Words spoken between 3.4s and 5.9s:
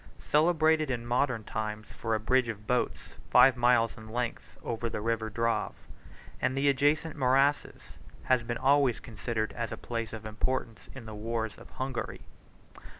miles in length, over the River Drave,